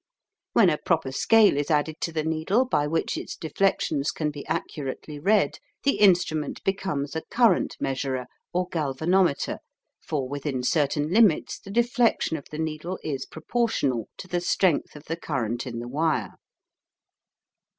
When 0.53 0.71
a 0.71 0.79
proper 0.79 1.11
scale 1.11 1.55
is 1.57 1.69
added 1.69 2.01
to 2.01 2.11
the 2.11 2.23
needle 2.23 2.65
by 2.65 2.87
which 2.87 3.19
its 3.19 3.35
deflections 3.35 4.09
can 4.09 4.31
be 4.31 4.43
accurately 4.47 5.19
read, 5.19 5.59
the 5.83 5.97
instrument 5.99 6.63
becomes 6.63 7.15
a 7.15 7.21
current 7.21 7.77
measurer 7.79 8.25
or 8.51 8.67
galvanometer, 8.69 9.59
for 10.01 10.27
within 10.27 10.63
certain 10.63 11.13
limits 11.13 11.59
the 11.59 11.69
deflection 11.69 12.35
of 12.35 12.45
the 12.49 12.57
needle 12.57 12.97
is 13.03 13.27
proportional 13.27 14.09
to 14.17 14.27
the 14.27 14.41
strength 14.41 14.95
of 14.95 15.03
the 15.05 15.17
current 15.17 15.67
in 15.67 15.77
the 15.77 15.87
wire. 15.87 16.33